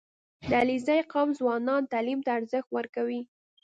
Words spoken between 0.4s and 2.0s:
•د علیزي قوم ځوانان